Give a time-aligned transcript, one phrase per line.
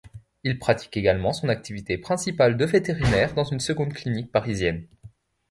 [0.43, 4.87] Il pratique également son activité principale de vétérinaire dans une seconde clinique parisienne.